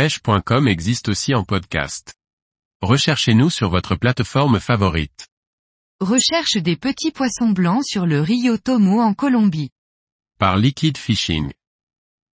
[0.00, 2.14] pêche.com existe aussi en podcast.
[2.80, 5.28] Recherchez-nous sur votre plateforme favorite.
[6.00, 9.68] Recherche des petits poissons blancs sur le Rio Tomo en Colombie.
[10.38, 11.52] Par Liquid Fishing.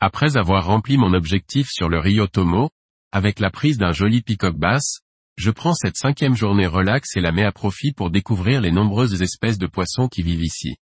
[0.00, 2.70] Après avoir rempli mon objectif sur le Rio Tomo,
[3.12, 5.00] avec la prise d'un joli peacock bass,
[5.36, 9.20] je prends cette cinquième journée relax et la mets à profit pour découvrir les nombreuses
[9.20, 10.76] espèces de poissons qui vivent ici.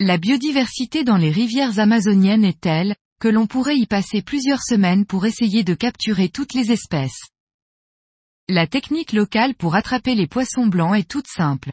[0.00, 5.06] La biodiversité dans les rivières amazoniennes est telle, que l'on pourrait y passer plusieurs semaines
[5.06, 7.20] pour essayer de capturer toutes les espèces.
[8.48, 11.72] La technique locale pour attraper les poissons blancs est toute simple.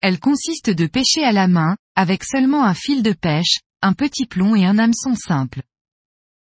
[0.00, 4.26] Elle consiste de pêcher à la main, avec seulement un fil de pêche, un petit
[4.26, 5.62] plomb et un hameçon simple.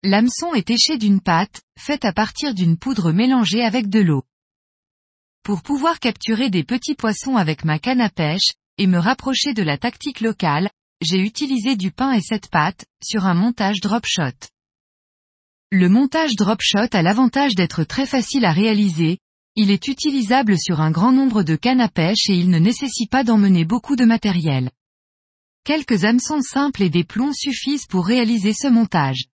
[0.02, 4.24] L'hameçon est éché d'une pâte, faite à partir d'une poudre mélangée avec de l'eau.
[5.42, 9.62] Pour pouvoir capturer des petits poissons avec ma canne à pêche, et me rapprocher de
[9.62, 10.68] la tactique locale,
[11.04, 14.48] j'ai utilisé du pain et cette pâte, sur un montage drop shot.
[15.70, 19.18] Le montage drop shot a l'avantage d'être très facile à réaliser,
[19.56, 23.10] il est utilisable sur un grand nombre de cannes à pêche et il ne nécessite
[23.10, 24.70] pas d'emmener beaucoup de matériel.
[25.64, 29.26] Quelques hameçons simples et des plombs suffisent pour réaliser ce montage.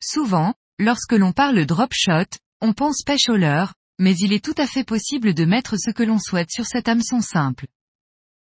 [0.00, 4.54] Souvent, lorsque l'on parle drop shot, on pense pêche au leurre, mais il est tout
[4.56, 7.66] à fait possible de mettre ce que l'on souhaite sur cet hameçon simple.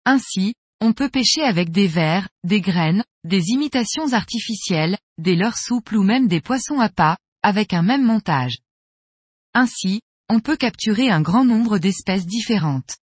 [0.06, 5.98] Ainsi, on peut pêcher avec des vers, des graines, des imitations artificielles, des leurres souples
[5.98, 8.58] ou même des poissons à pas, avec un même montage.
[9.54, 12.98] Ainsi, on peut capturer un grand nombre d'espèces différentes.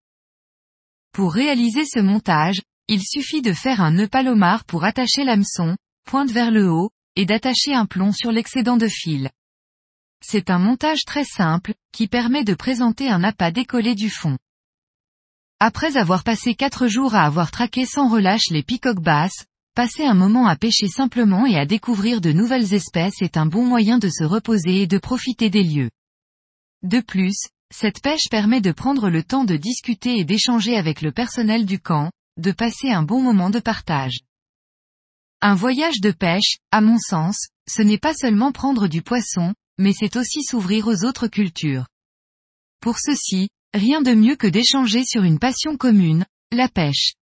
[1.13, 6.31] Pour réaliser ce montage, il suffit de faire un nœud palomar pour attacher l'hameçon, pointe
[6.31, 9.31] vers le haut, et d'attacher un plomb sur l'excédent de fil.
[10.25, 14.39] C'est un montage très simple, qui permet de présenter un appât décollé du fond.
[15.65, 19.47] Après avoir passé quatre jours à avoir traqué sans relâche les picoques basses,
[19.77, 23.65] passer un moment à pêcher simplement et à découvrir de nouvelles espèces est un bon
[23.65, 25.91] moyen de se reposer et de profiter des lieux.
[26.83, 27.37] De plus,
[27.73, 31.79] cette pêche permet de prendre le temps de discuter et d'échanger avec le personnel du
[31.79, 34.19] camp, de passer un bon moment de partage.
[35.43, 37.37] Un voyage de pêche, à mon sens,
[37.71, 41.87] ce n'est pas seulement prendre du poisson, mais c'est aussi s'ouvrir aux autres cultures.
[42.81, 47.15] Pour ceci, Rien de mieux que d'échanger sur une passion commune, la pêche.